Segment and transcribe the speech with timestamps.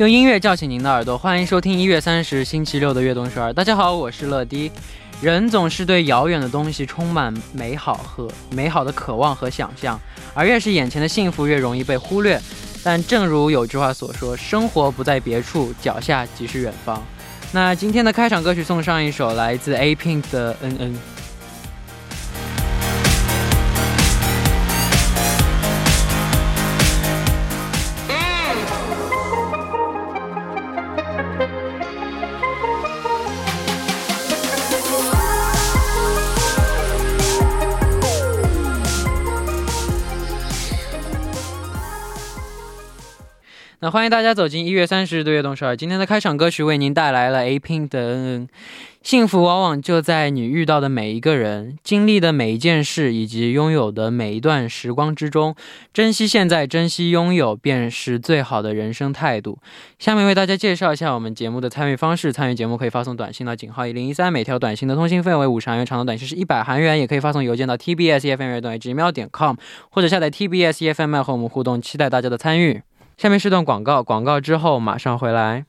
[0.00, 3.52] 用音乐叫醒您的耳朵，欢迎收听一月三十星期六的悦动十二。
[3.52, 4.72] 大家好，我是乐迪。
[5.20, 10.00] 人总是对遥远的东西充满美好和美好的渴望和想象，
[10.32, 12.40] 而越是眼前的幸福，越容易被忽略。
[12.82, 17.02] 但正如有句话所说，生活不在别处，脚下即是远方。
[17.52, 20.94] 那今天的开场歌曲送上一首来自 A Pink 的《嗯嗯》。
[43.82, 45.74] 那欢迎大家走进一月三十日的悦动十二。
[45.74, 48.46] 今天的开场歌曲为您带来了 A Pink 的《嗯嗯》。
[49.02, 55.54] 幸福往往就在你遇到的每一个人、经历的每一件事以及拥有的每一段时光之中。
[55.94, 59.56] 珍惜现在，珍惜拥有，便是最好的人生态度。
[59.98, 66.98] 下面为大家介绍一下我们节目的参与方式：参与节目可以发送短信到井号一零一三，每条短信的通信费为五十韩元，长的短信是一百韩元。
[66.98, 69.56] 也可以发送邮件到 tbsefm@gmail.com，
[69.88, 72.82] 或者下载 tbsfm 和我们互动，期待大家的参与。
[73.20, 75.66] 下面是段广告，广告之后马上回来。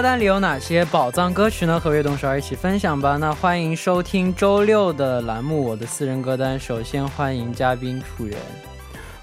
[0.00, 1.78] 歌单里有哪些宝藏歌曲呢？
[1.78, 3.18] 和悦动十二一起分享吧。
[3.18, 6.58] 那欢迎收听周六的栏目《我的私人歌单》。
[6.62, 8.34] 首先欢迎嘉宾楚源。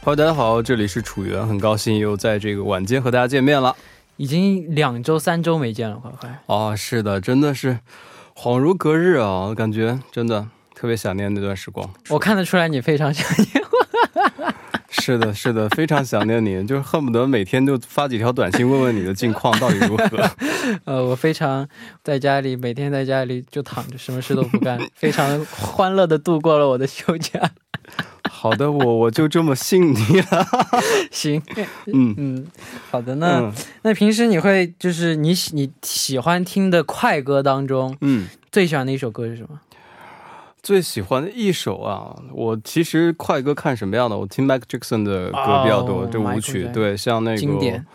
[0.04, 3.76] Hello，大家好，这里是楚源，很高兴又在这个晚间和大家见面了。
[4.18, 6.44] 已经两周、三周没见了，快快。
[6.46, 7.80] 哦，是的，真的是
[8.36, 11.90] 恍如隔日啊，感觉真的特别想念那段时光。
[12.10, 14.54] 我看得出来你非常想念我。
[14.90, 20.30] 是的，是的，非常想念你，就是恨不得每天就发几条短信问问你的近况到底如何。
[20.86, 21.68] 呃，我非常
[22.04, 27.40] 在家里，每天在家里就躺着，什么事都不干，非常欢乐的度过了我的休假。
[28.30, 30.48] 好的，我我就这么信你了。
[31.12, 31.42] 行，
[31.88, 32.48] 嗯嗯，
[32.90, 33.16] 好的。
[33.16, 33.54] 那、嗯
[33.84, 39.60] 那平时你会就是你喜你喜欢听的快歌当中，嗯，最喜欢的一首歌是什么？
[40.68, 44.18] 最喜欢的一首啊，我其实快歌看什么样的？
[44.18, 47.86] 我听 Michael Jackson 的歌比较多，哦这舞曲对，像那个经典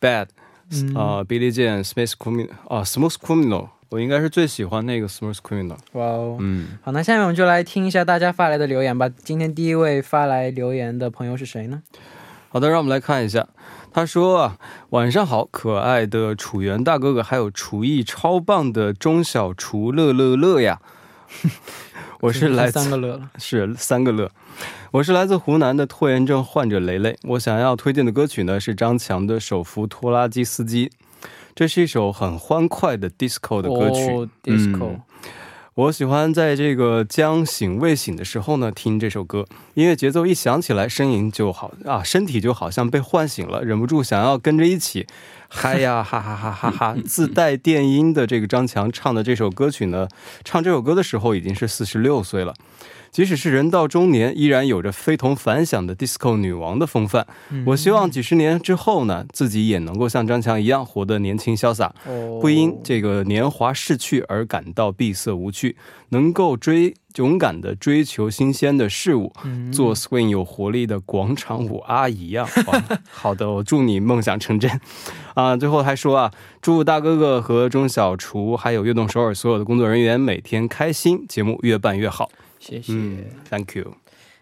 [0.00, 0.26] Bad
[0.72, 5.76] 嗯啊、b i l l y Jean、Smith Criminal 啊，Smooth Criminal，我应该是最喜欢那个 Smooth Criminal。
[5.92, 6.36] 哇哦。
[6.40, 9.08] 嗯，好，那下面我们就来听一下大家发来的留言吧。
[9.08, 11.80] 今天第一位发来留言的朋友是谁呢？
[12.48, 13.46] 好的，让我们来看一下。
[13.92, 20.80] 他说啊，晚上好，可爱的楚源大哥哥，还有厨艺超棒的中小厨乐乐乐呀。
[22.20, 23.30] 我是来自三个乐了。
[23.38, 24.30] 是三个乐。
[24.90, 27.16] 我是来自湖南的拖延症患者雷雷。
[27.22, 30.88] 我想要推荐的歌曲呢是张强的《手扶拖拉机司机》，
[31.54, 34.10] 这是一首很欢快的 disco 的歌曲。
[34.10, 35.00] 哦，disco，、嗯
[35.74, 45.06] 我喜欢在这个将醒未醒的时候呢听这首歌，音乐节奏一响起来，声音就好啊，身体就好像被唤醒了，忍不住想要跟着一起
[45.52, 46.96] 嗨呀，哈哈哈哈哈！
[47.04, 50.06] 自带电音的这个张强唱的这首歌曲呢，
[50.44, 52.54] 唱这首歌的时候已经是四十六岁了。
[53.10, 57.26] 即使是人到中年，依然有着非同凡响的 disco 女王的风范。
[57.50, 65.76] 嗯我希望几十年之后呢，自己也能够像张强一样活得年轻潇洒，哦不因这个年华逝去而感到闭塞无趣，
[66.10, 74.70] 能够追勇敢的追求新鲜的事物，嗯做 swing 有活力的广场舞阿姨呀、哇 好的，我祝你梦想成真。
[75.34, 82.30] 啊，最后还说啊，祝大哥哥和钟小厨还有悦动首尔所有的工作人员每天开心，节目越办越好。
[82.58, 82.92] 谢谢。
[82.92, 83.94] 嗯，Thank you。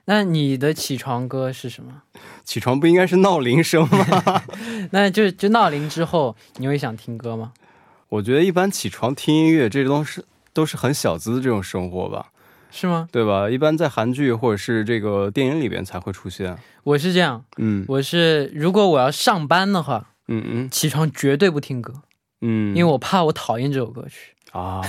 [0.06, 2.02] 那你的起床歌是什么？
[2.42, 4.42] 起床不应该是闹铃声吗？
[4.92, 7.52] 那就就闹铃之后，你会想听歌吗？
[8.08, 10.24] 我觉得一般起床听音乐这都是
[10.54, 12.28] 都是很小资的这种生活吧。
[12.70, 13.08] 是吗？
[13.10, 13.48] 对吧？
[13.48, 16.56] 一般在韩剧或者是这个电影里边才会出现。
[16.84, 21.92] 我是这样，嗯我是如果我要上班的话，嗯嗯起床绝对不听歌，
[22.40, 24.34] 嗯，因为我怕我讨厌这首歌曲。
[24.52, 24.80] 啊、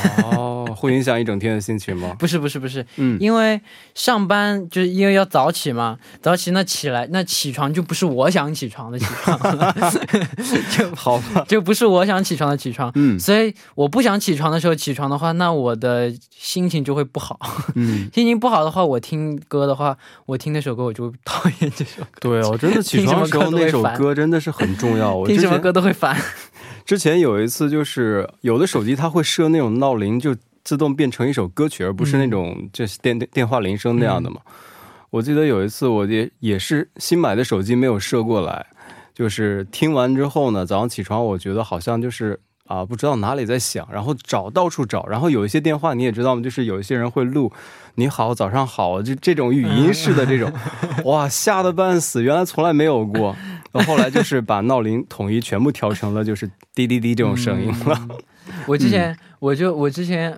[0.70, 2.16] 哦， 会影响一整天的心情吗？
[2.20, 3.60] 不是不是不是，嗯，因为
[3.96, 9.40] 上班就是因为要早起嘛，早起那起来那起床就不是我想起床的起床，
[10.78, 11.46] 就好吧。
[11.48, 12.92] 就不是我想起床的起床。
[12.96, 17.40] 嗯所以我不想起床的时候起床的话，那我的心情就会不好。
[17.76, 25.14] 嗯， 心情不好的话，我听歌的话，我听那首歌我就会讨厌这首歌，对哦，真的起床的时候那首歌真的是很重要。
[25.16, 26.16] 我听什么歌都会烦。
[26.86, 34.42] 之前有一次，就是有的手机它会设那种闹铃，就自动变成一首歌曲，而不是那种就是电电电话铃声那样的嘛。
[35.10, 38.66] 我记得有一次，我也也是新买的手机没有设过来，
[39.14, 46.44] 就是听完之后呢，早上起床我觉得好像就是啊，不知道哪里在响，然后找到处找，然后有一些电话你也知道吗？
[46.44, 47.52] 就是有一些人会录
[47.96, 50.54] “你好，早上好”就这种语音式的这种，
[51.06, 53.36] 哇，吓得半死，原来从来没有过。
[53.72, 58.08] 到后来就是把闹铃统一全部调成了就是滴滴滴这种声音了。
[58.66, 60.36] 我之前我就我之前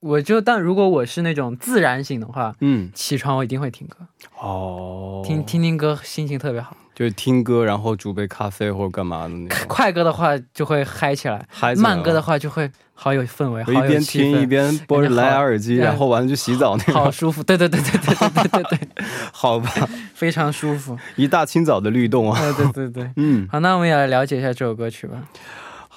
[0.00, 3.96] 我就但如果我是那种自然醒的话，嗯，起床我一定会听歌
[4.40, 6.76] 哦，听听听歌心情特别好。
[6.94, 9.58] 就是听歌，然后煮杯咖啡或者干嘛的那种。
[9.66, 17.42] 快歌的话就会嗨起来，嗨慢歌的话就会好有氛围，好一边听一边播着蓝牙耳机，然后完了就洗澡那种，好舒服。
[17.42, 18.88] 对对对对对对对对，
[19.32, 19.70] 好吧，
[20.12, 20.98] 非常舒服。
[21.16, 22.38] 一大清早的律动啊！
[22.52, 25.16] 对对对， 嗯，好，那我们也来了解一下这首歌曲吧。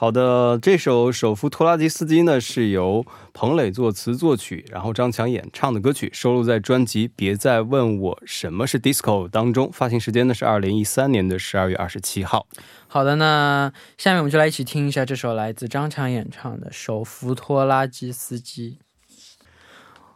[0.03, 9.69] 好的，这首《手扶拖拉机司机》呢是由彭磊作词作曲，然后张强演唱的歌曲，收录在专辑《别再问我什么是 disco》当中。
[9.71, 12.45] 发行时间呢是二零一三年的十二月二十七号。
[12.87, 18.79] 好的，那下面我们就来一起听一下这首来自张强演唱的《手扶拖拉机司机》。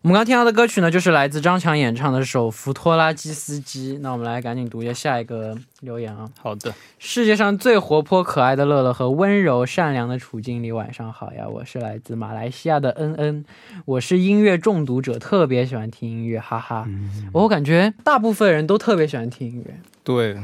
[0.08, 3.96] 我们刚听到的歌曲呢，就是来自张强演唱的《手扶拖拉机司机》。
[4.00, 6.26] 那我们来赶紧读一下下一个留言啊。
[6.42, 11.46] 好的，世界上最活泼可爱的乐乐和温柔善良的楚经理，晚上好呀！
[11.46, 13.44] 我是来自马来西亚的恩恩，
[13.84, 16.88] 我是音乐中毒者，特别喜欢听音乐，哈哈。
[17.34, 20.38] 我感觉大部分人都特别喜欢听音乐，对，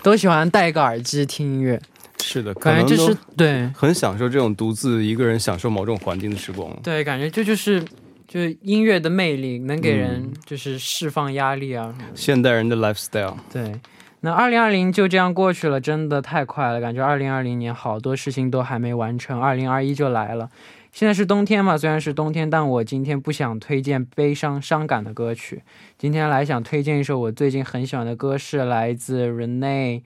[0.00, 1.80] 都喜欢戴一个耳机听音乐。
[2.22, 6.72] 是的，感觉就是对，很享受这种独自一个人享受某种环境的时光。
[6.84, 7.82] 对，感觉这就是。
[8.28, 13.34] 就是音乐的魅力能给人就是释放压力啊，现代人的 lifestyle。
[13.50, 13.80] 对，
[14.20, 20.50] 那二零二零就这样过去了，真的太快了，感觉二零二零年好多事情都还没完成，二零二一就来了。
[20.92, 25.62] 现在是冬天嘛，虽然是冬天，但我今天不想推荐悲伤伤感的歌曲，
[25.96, 30.02] 今天来想推荐一首我最近很喜欢的歌，是来自 Rene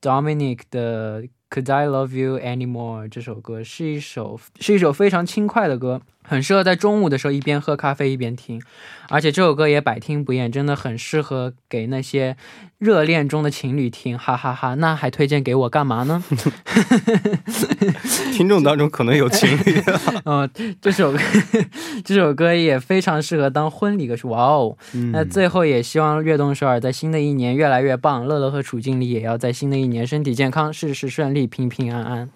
[0.00, 1.24] Dominic 的。
[1.48, 3.08] Could I love you anymore？
[3.08, 8.60] 这首歌是一首是一首非常轻快的歌，很适合在中午的时候一边喝咖啡一边听，
[9.08, 12.36] 而且这首歌也百听不厌，真的很适合给那些。
[12.78, 16.22] 热恋中的情侣听，哈哈哈，那还推荐给我干嘛呢？
[18.34, 19.82] 听众当中可能有情侣。
[20.26, 20.46] 嗯，
[20.82, 21.18] 这首歌
[22.04, 24.26] 这首歌也非常适合当婚礼歌曲。
[24.26, 24.76] 哇哦！
[25.10, 32.28] 那最后也希望悦动首尔在新的一年越来越棒，乐乐和楚经理也要在新的一年身体健康，事事顺利，平平安安。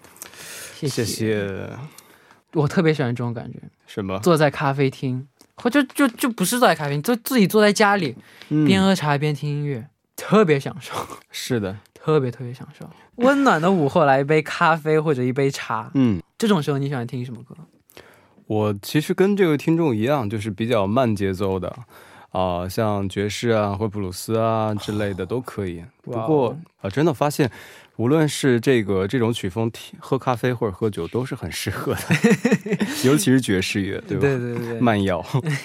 [0.75, 1.69] 谢谢。
[2.53, 3.59] 我特别喜欢这种感觉。
[3.87, 4.19] 什么？
[4.21, 5.27] 坐在咖啡厅，
[5.57, 8.17] 或就就就不是坐在咖啡厅，就自己坐在家里，
[8.49, 9.87] 边喝茶边听音乐。
[10.17, 10.95] 特别享受，
[11.33, 12.89] 是的，特别特别享受。
[13.17, 17.57] 温暖的午后，来一杯咖啡或者一杯茶，嗯，这种时候你喜欢听什么歌？
[18.47, 21.75] 我其实跟这位听众一样，就是比较慢节奏的，
[22.33, 25.83] 啊，像爵士啊或布鲁斯啊之类的都可以。
[26.03, 27.51] 不过啊，真的发现，
[28.01, 32.01] 无论是这个这种曲风，喝咖啡或者喝酒都是很适合的，
[33.05, 34.23] 尤其是爵士乐，对吧？
[34.23, 35.23] 对对对，慢摇，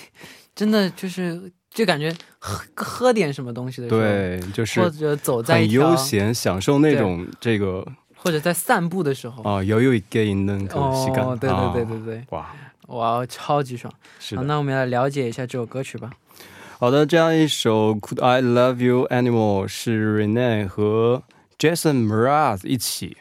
[0.53, 1.51] 真的就是。
[1.75, 2.09] 就感觉
[2.39, 12.55] 喝喝点什么东西的时候，对，就是或者走在很悠闲，享受那种这个，或者在散步的时候啊，有有一个能可吸感，对对对对对，哇
[12.87, 13.93] 哇，超级爽！
[14.21, 16.11] 是的，那我们来了解一下这首歌曲吧。
[16.79, 21.23] 好的，这样一首《Could I Love You Anymore》是 Rene 和
[21.57, 23.17] Jason Mraz 一起。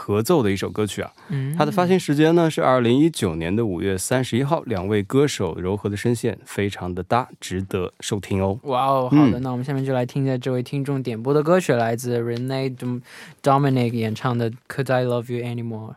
[0.00, 1.10] 合奏的一首歌曲啊，
[1.56, 4.62] 它的发行时间呢是二零一九年的五月三十一号。
[4.62, 8.56] 两位歌手柔和的声线非常的搭，值得收听哦。
[8.62, 12.76] 哇哦，好的，那我们下面就来听一下这位听众点播的歌曲，来自 Rene
[13.42, 15.94] Dominic 演唱的《Could I Love You Anymore》。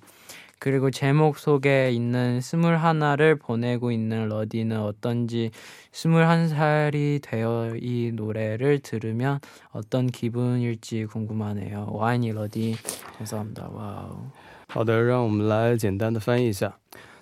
[0.57, 5.49] 그리고 제목 속에 있는 스물하나를 보내고 있는 러디는 어떤지
[5.91, 9.39] 스물한 살이 되어 이 노래를 들으면
[9.71, 11.87] 어떤 기분일지 궁금하네요.
[11.91, 12.75] 와인이 러디
[13.17, 13.69] 감사합니다.
[13.71, 14.29] 와우.
[14.67, 16.77] 好的，让我们来简单的翻译一下。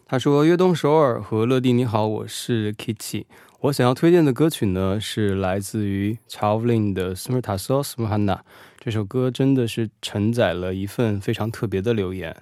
[0.07, 3.25] 他说：“悦动首尔和乐蒂你好，我是 Kitty。
[3.61, 8.37] 我想要推荐的歌曲呢，是来自于 Chowlin 的《Smertaso Smrhana》。
[8.79, 12.37] 这首歌真的是承载了一份非常特别的留言。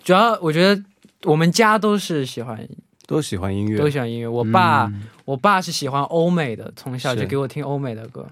[0.04, 0.82] 主要我觉得
[1.24, 2.68] 我们家都是喜欢。
[3.06, 4.28] 都喜欢音乐，都喜欢音乐。
[4.28, 4.92] 我爸，
[5.24, 8.26] 我爸是喜欢欧美的，从小就给我听欧美的歌。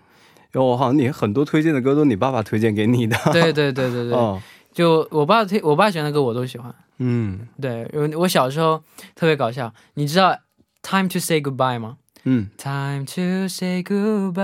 [0.53, 3.17] 哟，好像你很多推荐的歌都你爸爸推荐给你的。
[3.33, 4.41] 对对对对对，
[4.77, 6.75] 就我爸推，我爸喜欢的歌我都喜欢。
[6.99, 9.73] 嗯，对，我小时候特别搞笑。
[9.95, 10.33] 你知道
[10.83, 11.97] 《Time to Say Goodbye》吗？
[12.25, 14.35] 嗯，《Time to Say Goodbye》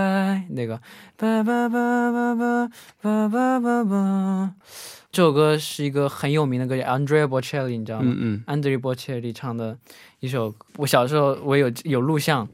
[0.49, 0.81] 那个。
[5.13, 8.05] 这首歌是一个很有名的歌叫，Andrea Bocelli，你知道吗？
[8.07, 9.77] 嗯嗯，Andrea Bocelli 唱的
[10.21, 10.55] 一首。
[10.79, 12.49] 我小时候我有有录像，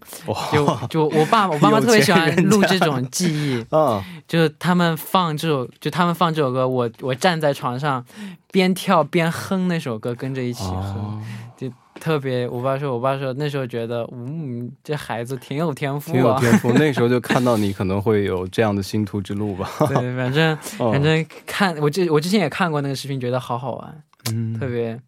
[0.53, 3.65] 就就我爸我爸妈特别喜欢录这种记忆。
[3.71, 8.05] 嗯，就他们放这首，就他们放这首歌，我我站在床上
[8.51, 11.23] 边跳边哼那首歌，跟着一起哼。
[11.57, 16.73] 就特别，我爸说，我爸说那时候觉得，嗯，这孩子挺有天赋，挺有天赋。
[16.73, 19.69] 那时候就看到你可能会有这样的星途之路吧。
[19.89, 24.03] 对，反正反正看我之我之前也看过那个视频，觉得好好玩，
[24.33, 24.99] 嗯，特别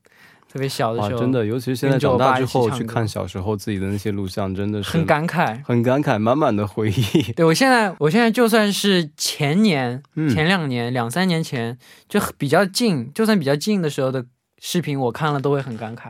[0.52, 7.23] 特别小的时候，真的，尤其是现在长大之后去看小时候自己的那些录像，真的是很感慨，很感慨，满满的回忆。
[7.35, 11.78] 对我现在，我现在就算是前年、前两年、两三年前
[12.09, 14.26] 就比较近，就算比较近的时候的
[14.59, 16.09] 视频，我看了都会很感慨。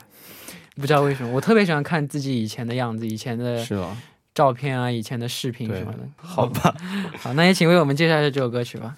[0.81, 3.65] 不知道为什么，我特别喜欢看自己以前的样子，以前的
[4.35, 5.99] 照片啊，以前的视频什么的。
[6.17, 6.75] 好吧，
[7.19, 8.97] 好，那也请为我们介绍一下这首歌曲吧。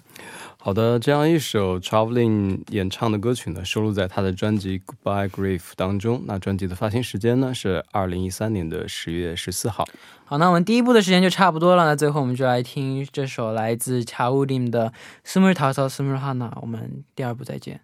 [0.57, 6.23] 好的，这样一首 Traveling 演唱的歌曲呢，收录在他的专辑 Goodbye Grief 当中。
[6.25, 9.85] 那专辑的发行时间呢是二零一三年的十月十四号。
[10.23, 11.83] 好，那我们第一部的时间就差不多了。
[11.83, 14.93] 那最后我们就来听这首来自 Traveling 的
[15.25, 16.51] Summer Tasa Summer Hana。
[16.61, 17.81] 我们第二部再见。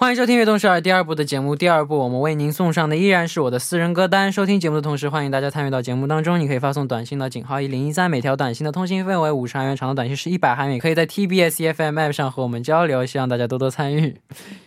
[0.00, 1.56] 欢迎收听《悦动十二》第二部的节目。
[1.56, 4.30] 第二部我们为您送上的依然是我的私人歌单。
[4.30, 6.38] 收听节目的同时，欢迎大家参与到节目当中。
[6.38, 10.78] 你可以发送短信到井号一零一三，每条短信的通信费为五十韩元，长的短信是一百韩元。
[10.78, 14.14] 可以在 TBS EFM App 上和我们交流，希望大家多多参与。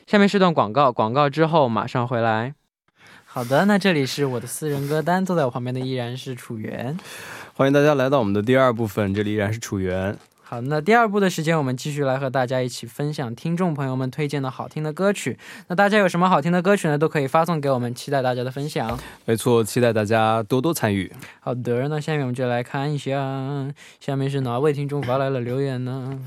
[0.06, 2.54] 下面是段广告，广告之后马上回来。
[3.24, 6.98] 好的，那这里是我的私人歌单，坐在我旁边的依然是楚源。
[7.54, 10.18] 欢迎大家来到我们的第二部分，这里依然是楚源。
[10.52, 15.40] 好，那第二部的时间，我们继续来和大家一起分享听众朋友们推荐的好听的歌曲。
[15.70, 16.98] 那大家有什么好听的歌曲呢？
[16.98, 19.00] 都可以发送给我们，期待大家的分享。
[19.24, 21.10] 没错，期待大家多多参与。
[21.40, 23.14] 好的，那下面我们就来看一下，
[24.02, 26.20] 下面是哪位听众发来了留言呢？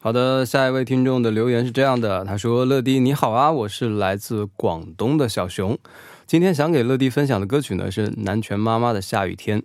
[0.00, 5.76] 好的，下一位听众的留言是这样的，他说：“乐迪你好啊，我是来自广东的小熊。”
[6.28, 9.60] 今天想给乐迪分享的歌曲呢是南拳妈妈的《下雨天》。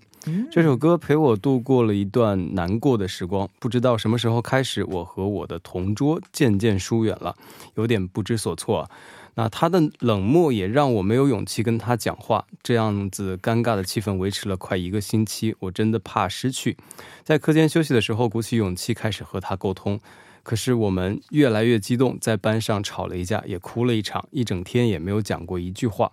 [0.52, 3.50] 这首歌陪我度过了一段难过的时光。
[3.60, 7.36] 不知道什么时候开始，我和我的同桌渐渐疏远了，
[7.76, 8.90] 有点不知所措。
[9.36, 15.56] 那他的冷漠也让我没有勇气跟他讲话，这样子尴尬的气氛维持了快一个星期。
[15.60, 16.78] 我真的怕失去。
[17.24, 20.00] 在课间休息的时候，鼓起勇气开始和他沟通，
[20.44, 26.12] 可是我们越来越激动，在班上吵了一架，也哭了一场，一整天也没有讲过一句话。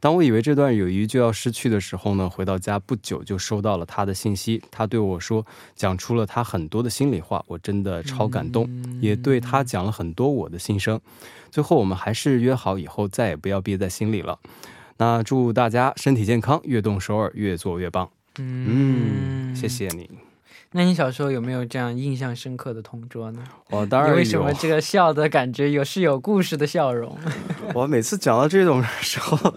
[0.00, 4.62] 当我以为这段友谊就要失去的时候呢，回到家不久就收到了他的信息。
[4.70, 5.44] 他对我说，
[5.76, 8.66] 讲出了他很多的心里话，我真的超感动，
[9.02, 10.98] 也对他讲了很多我的心声。
[11.50, 14.38] 最后我们还是约好以后再也不要憋在心里了。
[14.96, 18.08] 那祝大家身体健康，越动首尔，越做越棒。
[18.38, 20.08] 嗯，谢谢你。
[20.72, 23.44] 那你小时候有没有这样印象深刻的同桌呢？
[23.70, 24.16] 我当然有。
[24.16, 27.18] 为什么这个笑的感觉有是有故事的笑容？
[27.74, 29.54] 我每次讲到这种时候。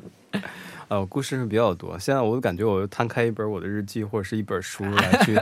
[0.88, 1.98] 呃，故事是比较多。
[1.98, 5.38] 现在我感觉，我摊开一本我的日记，或者是一本书 来去，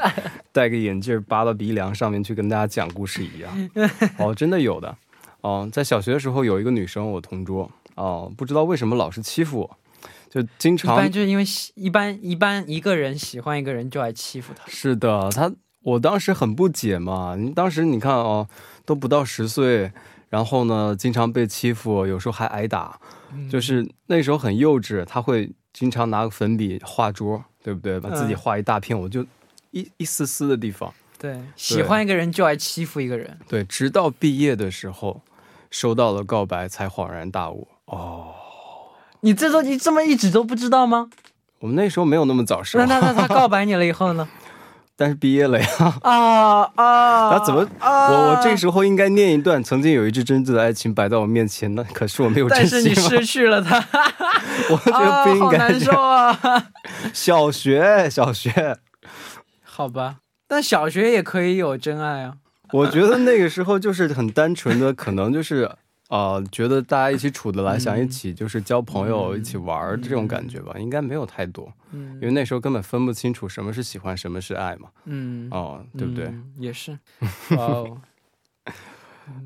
[0.51, 3.69] 戴个眼镜扒到鼻梁上面去跟大家讲故事一样。
[4.17, 4.95] 哦，真的有的。
[5.41, 7.69] 哦，在小学的时候有一个女生，我同桌。
[7.95, 9.77] 哦，不知道为什么老是欺负我，
[10.29, 10.95] 就经常。
[10.95, 14.63] 一般就是因为喜一般一般一个人喜欢一个人就爱欺负他。
[14.67, 15.51] 是的，他
[15.83, 17.35] 我当时很不解嘛。
[17.37, 18.47] 你当时你看哦，
[18.85, 19.91] 都不到十岁，
[20.31, 22.97] 然后呢，经常被欺负，有时候还挨打。
[23.49, 27.99] 就是那时候很幼稚，他会经常拿个粉笔画桌，对不对？
[27.99, 29.25] 把自己画一大片，我就
[29.71, 30.93] 一一丝丝的地方。
[31.19, 33.37] 对，喜欢一个人就爱欺负一个人。
[33.47, 35.21] 对，直到毕业的时候
[35.69, 37.67] 收到了告白，才恍然大悟。
[37.85, 38.33] 哦，
[39.19, 41.09] 你这都你这么一直都不知道吗？
[41.59, 42.79] 我们那时候没有那么早熟。
[42.79, 44.27] 那那那他告白你了以后呢？
[44.95, 45.67] 但是毕业了呀！
[46.03, 47.29] 啊啊！
[47.31, 47.67] 那怎么？
[47.81, 51.83] 我我这时候应该念一段曾经有一支真挚的爱情摆在我面前呢？
[51.93, 52.71] 可是我没有珍惜。
[52.71, 53.77] 但是你失去了他，
[54.69, 55.57] 我觉得不应该。
[55.57, 56.37] 好难受啊！
[57.13, 58.77] 小学，小学，
[59.63, 60.17] 好吧，
[60.47, 62.33] 但小学也可以有真爱啊。
[62.71, 65.71] 我觉得那个时候就是很单纯的，可能就是。
[66.11, 71.71] 啊，觉得大家一起处得来，想一起就是交朋友、一起玩这种感觉吧，应该没有太多。
[71.91, 74.89] 嗯，因为那时候根本分不清楚什么是喜欢，什么是爱嘛。
[75.05, 76.33] 嗯，哦，对不对？
[76.59, 76.91] 也是。
[77.55, 78.01] 哇哦。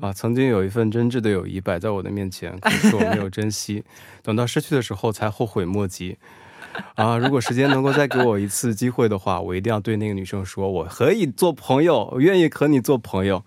[0.00, 3.84] 啊，曾经有一份真挚的友谊摆在我的面前，可是我没有珍惜，
[4.24, 6.18] 等到失去的时候才后悔莫及。
[6.96, 7.16] 啊！
[7.18, 13.42] 如果时间能够再给我一次机会的话，我一定要对那个女生说，我可以做朋友，我愿意和你做朋友。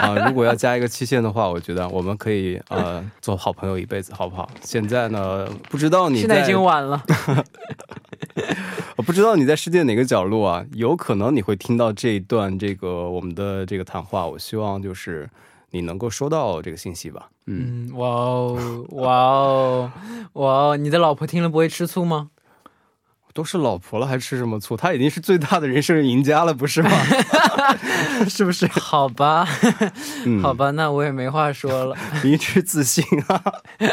[0.00, 0.14] 啊！
[0.26, 4.48] 如果要加一个期限的话，我觉得我们可以呃做好朋友一辈子，好不好？
[4.62, 7.02] 现在呢，不知道你现在已经晚了。
[8.96, 10.64] 我不知道你在世界哪个角落啊？
[10.72, 14.26] 有可能你会听到这一段这个我们的这个谈话。
[14.26, 15.28] 我希望就是
[15.70, 17.28] 你能够收到这个信息吧。
[17.46, 19.92] 嗯，哇哦，哇哦，
[20.34, 20.76] 哇哦！
[20.76, 22.28] 你的老婆听了不会吃醋吗？
[23.32, 24.76] 都是老婆了，还吃什么醋？
[24.76, 26.90] 他已经是最大的人生赢家了，不是吗？
[28.28, 28.66] 是不是？
[28.66, 29.46] 好吧，
[30.42, 31.96] 好吧，那我也没话说了。
[32.24, 33.42] 一致自信啊！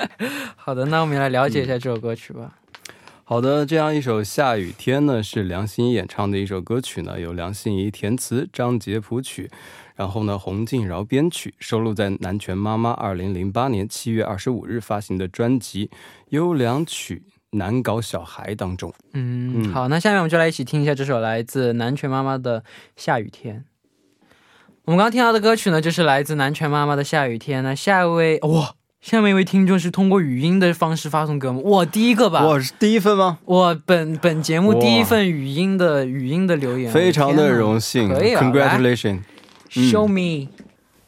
[0.58, 2.54] 好的，那我们来了解一下这首歌曲吧。
[3.24, 9.52] 好的，这样一首《下雨天》呢，是梁心颐演唱的一首歌曲呢，由梁心颐填词，张杰谱曲，
[9.96, 15.88] 然后呢，洪敬饶编曲，收录在南拳妈妈二零零八年七月二十五日发行的专辑
[16.30, 17.24] 《优良曲》。
[17.52, 22.60] 难搞小孩当中，嗯，好，那下面我们就来一起听一下这首来自南拳妈妈的
[22.98, 23.56] 《下雨天》。
[24.84, 27.60] 我们刚刚听到的歌曲呢，就是来自南拳妈妈的《下雨天》。
[27.64, 33.40] 那下一位，哇，下面一位听众是通过语音的方式发送给我们，哇第一个吧，我是第一份吗？
[33.46, 40.50] 我本本节目第一份语音的语音的留言，非常的荣幸，可以，Congratulations，Show me，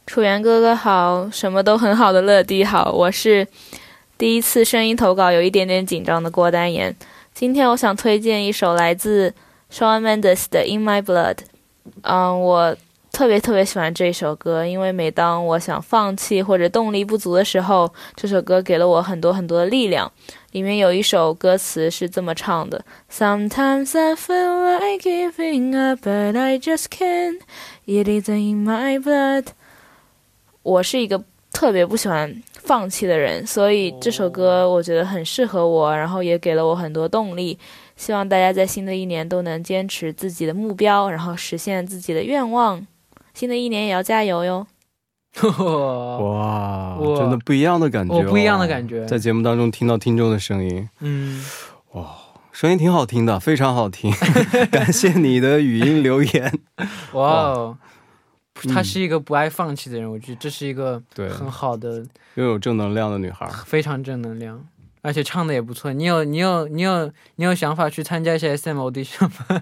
[0.05, 3.45] 楚源哥哥好，什么都很好的乐迪好，我是。
[4.19, 6.93] 第一次声音投稿有一点点紧张的郭丹妍，
[7.33, 9.33] 今天我想推荐一首来自
[9.71, 11.35] Shawn Mendes 的《In My Blood》。
[12.01, 12.75] 嗯，我
[13.13, 20.11] 特别特别喜欢这首歌，因为每当我想放弃或者动力不足的时候，这首歌给了我很多很多的力量。
[20.51, 27.39] 里面有一首歌词是这么唱的：Sometimes I feel like giving up, but I just can't.
[27.85, 29.45] It is in my blood。
[30.63, 32.43] 我是一个特别不喜欢。
[32.59, 37.57] 放弃的人，所以这首歌我觉得很适合我，然后也给了我很多动力。
[37.95, 42.85] 希望大家在新的一年都能坚持自己的目标，然后实现自己的愿望。
[43.33, 44.67] 新的一年也要加油哟！
[45.41, 51.43] 哇，真的不一样的感觉，不一样的感觉，在节目当中听到听众的声音，嗯，
[51.93, 52.15] 哇，
[52.51, 54.11] 声音挺好听的，非常好听。
[54.71, 56.59] 感谢你的语音留言，
[57.13, 57.77] 哇。
[58.67, 64.65] 她是一个不爱放弃的人，我觉得这是一个很好的拥有正能量的女孩，非常正能量。
[65.01, 65.93] 而且唱的也不错。
[65.93, 69.61] 你有你有你有你有想法去参加一些 SM audition 吗？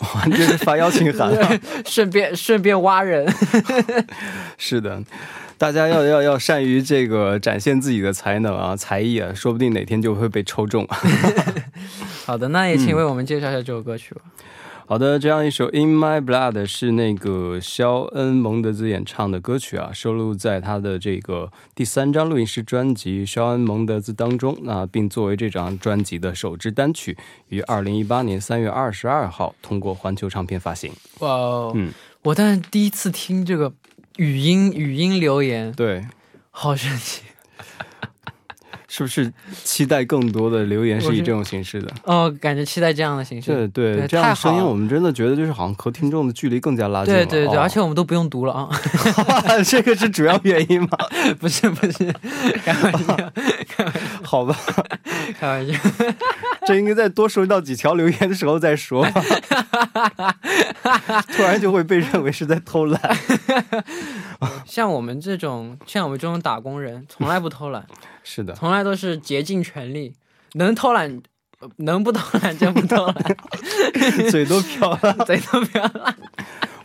[0.00, 1.60] 哇，这是发邀请函啊！
[1.84, 3.30] 顺便顺便挖人。
[4.56, 5.02] 是的，
[5.58, 10.88] 大家要要要善于这个展现自己的才能啊、才艺啊，说不定哪天就会被抽中。
[12.24, 14.22] 好的，那也请为我们介绍一下这首歌曲吧。
[14.86, 24.54] 好的，这样一首《In My Blood》是那个肖恩·蒙德兹演唱的歌曲啊，收录在他的这个第三张录音室专辑《肖恩·蒙德兹》当中。
[24.60, 27.16] 那并作为这张专辑的首支单曲，
[27.48, 30.92] 于二零一八年三月二十二号通过环球唱片发行。
[31.20, 31.90] 哇哦，嗯，
[32.22, 33.72] 我但是第一次听这个
[34.18, 36.06] 语音语音留言，对，
[36.50, 37.22] 好神奇
[38.96, 39.32] 是不是
[39.64, 41.90] 期待更多的留言是以这种形式的？
[42.04, 42.32] 哦！
[42.40, 43.50] 感觉期待这样的形式。
[43.50, 47.26] 对对，对这样的声音我们真的觉得就是好像和听众的距离更加拉近了。
[47.26, 48.70] 对对对，哦而且我们都不用读了啊！
[49.66, 50.90] 这个是主要原因吗？
[51.40, 52.14] 不是不是，
[52.64, 53.32] 开玩笑
[54.22, 54.56] 好吧，
[55.40, 55.74] 开玩笑。
[56.66, 59.06] 这应该再多收到几条留言的时候再说，
[61.36, 63.00] 突然就会被认为是在偷懒。
[64.66, 67.86] 像我们这种像我们这种打工人，从来不偷懒，
[68.22, 70.14] 是的，从来都是竭尽全力，
[70.54, 71.22] 能偷懒。
[71.60, 73.14] 呃能不偷懒就不偷懒，
[74.30, 75.12] 嘴都飘了。
[75.24, 76.14] 嘴都不要懒。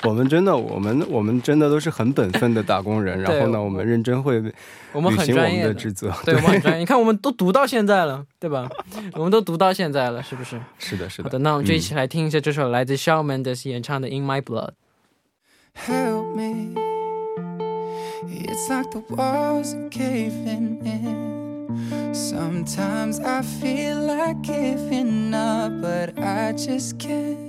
[0.08, 3.20] 我们真的，我们我们真的都是很本分的打工人。
[3.22, 6.14] 然后呢，我我们认真会我们履行我们很专业的职责。
[6.24, 6.80] 对，我们很专业。
[6.80, 8.70] 你看，我们都读到现在了，对吧？
[9.14, 10.60] 我们都读到现在了，是不是？
[10.78, 11.24] 是的，是的。
[11.24, 14.70] 好的，那我们就一起嗯来听一下这首来自 Shawn Mendes 演唱的《In My Blood》。
[15.76, 16.76] help me.
[18.28, 22.14] It's like the walls are caving in.
[22.14, 27.49] Sometimes I feel like giving up, but I just can't.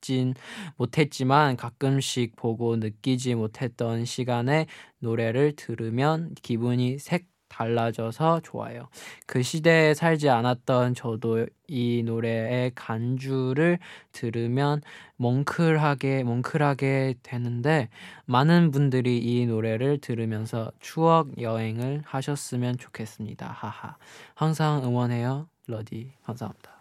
[0.00, 0.34] 진
[0.76, 4.66] 못했지만 가끔씩 보고 느끼지 못했던 시간에
[5.00, 8.88] 노래를 들으면 기분이 색 달라져서 좋아요.
[9.26, 13.78] 그 시대에 살지 않았던 저도 이 노래의 간주를
[14.12, 14.82] 들으면
[15.16, 17.88] 뭉클하게 뭉클하게 되는데
[18.26, 23.46] 많은 분들이 이 노래를 들으면서 추억 여행을 하셨으면 좋겠습니다.
[23.46, 23.96] 하하.
[24.34, 25.48] 항상 응원해요.
[25.66, 26.12] 러디.
[26.24, 26.76] 감사합니다.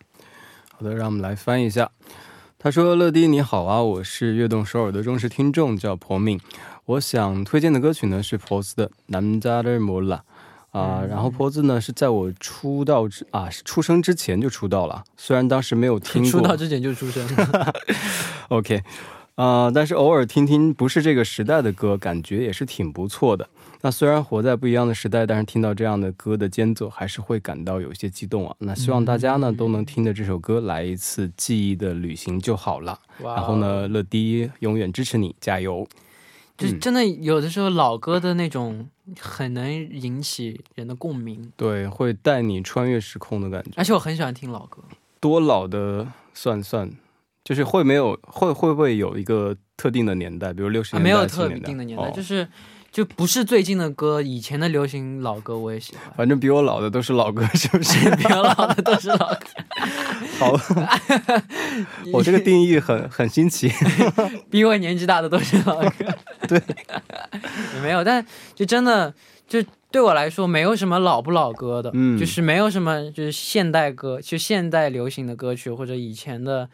[0.77, 1.89] 好的，让我们来翻译一下。
[2.62, 6.38] 他说：“乐迪你好啊，我是悦动首尔的忠实听众，叫婆命。
[6.84, 10.22] 我想推荐的歌曲呢是婆子的《南加德莫拉》
[10.78, 11.02] 啊。
[11.08, 16.22] 然后婆子呢是在我出道之啊出生之前就出道了，虽然当时没有听。
[16.22, 17.26] 出道之前就出生，
[18.48, 18.82] OK
[19.36, 19.70] 啊。
[19.74, 23.48] 但是偶尔听听不是这个时代的歌，感觉也是挺不错的。”
[23.82, 28.54] 那虽然活在不一样的时代，但是听到这样的歌的间奏，还是会感到有些激动啊。
[28.58, 32.98] 那希望大家呢、都能听着这首歌来一次记忆的旅行就好了。
[33.22, 35.86] 然后呢，乐迪永远支持你，加油！
[36.58, 38.86] 就是真的有的时候老歌的那种
[39.18, 43.70] 很能引起人的共鸣，对，会带你穿越时空的感觉。
[43.76, 44.82] 而且我很喜欢听老歌。
[45.20, 46.90] 多老的算算，
[47.42, 52.46] 就是会没有会会不会有一个特定的年代，比如六十啊，年代、没有特定的年代，哦就是
[52.92, 56.12] 就不是最近的歌，以前的流行老歌我也喜欢。
[56.16, 58.10] 反正比我老的都是老歌，是不是？
[58.16, 59.46] 比我老的都是老歌，
[60.38, 60.52] 好，
[62.12, 63.70] 我这个定义很很新奇。
[64.50, 65.90] 比我年纪大的都是老歌。
[66.48, 66.60] 对，
[67.74, 68.24] 也没有，但
[68.54, 69.14] 就真的
[69.46, 76.68] 就对我来说没有什么老不老歌的，嗯就是没有什么就是现代歌，就现代流行的歌曲或者以前的。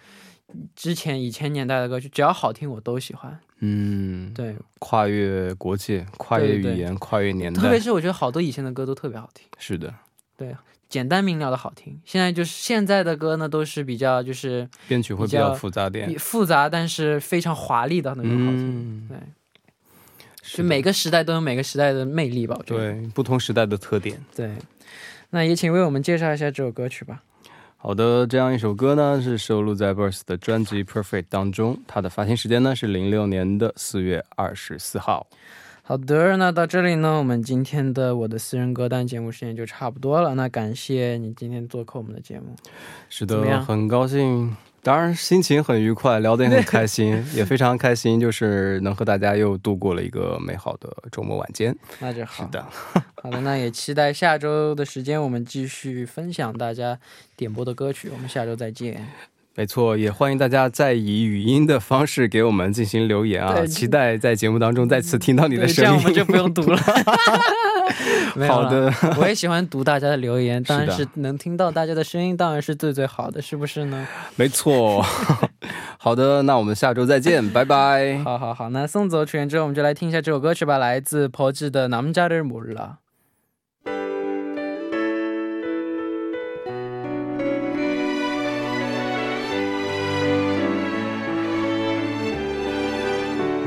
[0.77, 3.41] 之前以前年代的歌曲，只要好听我都喜欢。
[3.61, 9.47] 嗯，对，跨越国界，跨越对对语言，跨越年代，特别是我觉得好多以前的歌都特别好听。
[9.59, 9.95] 是的，
[10.37, 10.55] 对
[10.89, 11.99] 简单明了的好听。
[12.05, 16.15] 现在就是现在的歌呢，都是比较就是编曲会比较复杂点。
[16.19, 18.69] 复杂，但是非常华丽的那种好听。
[18.69, 19.19] 嗯，对，
[20.43, 22.55] 是每个时代都有每个时代的魅力吧。
[22.59, 22.93] 我觉得。
[22.93, 24.23] 对不同时代的特点。
[24.35, 24.53] 对，
[25.31, 27.23] 那也请为我们介绍一下这首歌曲吧。
[27.87, 35.25] 好的，这样一首歌呢是收录在 Burst 的专辑《Perfect》当中，它的发行时间呢是零六年的四月二十四号。
[35.85, 40.35] 好的，那到这里呢，我们今天的我的私人歌单节目时间就差不多了。
[40.35, 42.57] 那感谢你今天做客我们的节目。
[43.09, 44.57] 是的，很高兴。
[44.87, 51.77] 当然，心情很愉快，聊得也很开心，也非常开心，就是能和大家又度过了一个美好的周末晚间。
[51.99, 52.45] 那就好。
[52.45, 52.65] 是的，
[53.21, 56.97] 好的，那也期待下周的时间，我们继续分享大家
[57.37, 58.09] 点播的歌曲。
[58.13, 59.05] 我们下周再见。
[59.57, 63.67] 没错，也欢迎大家再以语音的方式给我们进行留言啊！
[63.67, 65.91] 期待在节目当中再次听到你的声音。
[65.91, 66.79] 样我们就不用读了。
[68.36, 74.08] 没有好了的， 我也喜欢读大家的留言，当然是是能听到大家的声音，当然是最最好的，是不是呢？
[74.36, 75.06] 没错。
[75.98, 78.18] 好的，那我们下周再见，拜拜。
[78.24, 82.90] 好好好，那送走曲员之后，我们就来听一下这首歌曲吧，来自 POZ 的《남자를몰라》。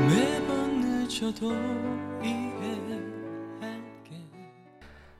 [0.07, 1.51] 매번 늦어도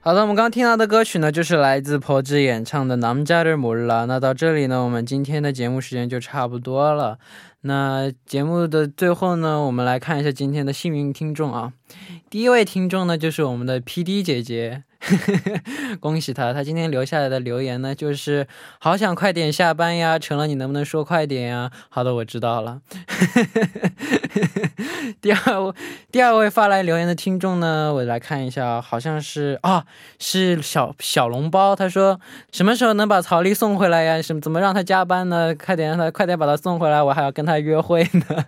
[0.03, 7.19] 好的我们刚刚听到的歌曲呢就是来自婆子演唱的南加利日啦那到这里呢我们今天的节目时间就差不多了。
[7.61, 11.75] 那节目的最后呢我们来看一下今天的幸运听众啊。
[12.31, 14.85] 第一位听众呢就是我们的 pd 姐姐。
[16.01, 18.47] 恭喜他，他今天留下来的留言呢，就是
[18.79, 21.71] 好想快点下班呀，成了你能不能说快点呀？
[21.89, 22.81] 好的，我知道了。
[25.21, 25.73] 第二位
[26.13, 29.85] 第二位发来留言的听众呢，我来看一下，好像是啊，
[30.19, 31.75] 是小小笼包。
[31.75, 32.21] 他说
[32.53, 34.23] 什么时候能把曹丽送回来呀？
[34.23, 35.55] 什么怎么让他加班呢？
[35.55, 38.45] 快点让他快点把他送回来，我还要跟他约会呢。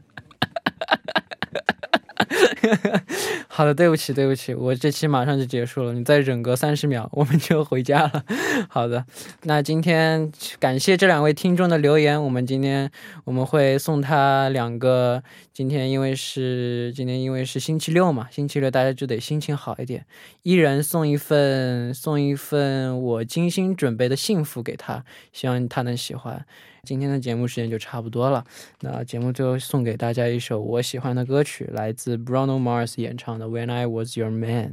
[3.55, 8.25] 好的，对不起，对不起，我这期马上就结束了，你再忍个三十秒，我们就回家了。
[8.67, 9.05] 好的，
[9.43, 12.91] 那今天感谢这两位听众的留言，我们今天
[13.25, 15.23] 我们会送他两个。
[15.53, 20.07] 今天因为是今天因为是星期六嘛，星期六大家就得心情好一点，
[20.43, 26.47] 一人送一份送一份我精心准备的幸福给他，希望他能喜欢。
[26.87, 28.45] 今天的节目时间就差不多了，
[28.81, 34.73] 那节目最后送给大家一首我喜欢的歌曲，来自 Bruno Mars 演唱的《When I Was Your Man》。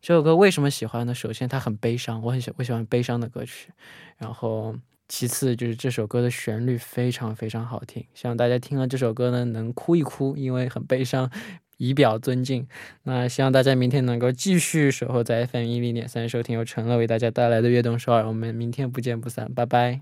[0.00, 1.14] 这首歌为什么喜欢呢？
[1.14, 3.70] 首先它很悲伤，我很喜我喜欢悲伤的歌曲，
[4.18, 4.76] 然后。
[5.12, 11.28] 其次就是这首歌的旋律非常非常好听，希望大家听了这首歌呢能哭一哭，因为很悲伤，
[11.78, 12.68] 以表尊敬。
[13.02, 18.24] 那希望大家明天能够继续守候在 FM 一零点三，收听由陈乐为大家带来的悦动首尔。
[18.28, 20.00] 我们明天不见不散，拜拜。